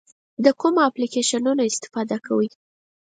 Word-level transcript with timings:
د 0.45 0.47
کومو 0.59 0.79
اپلیکیشنونو 0.89 1.61
استفاده 1.69 2.17
کوئ؟ 2.25 2.47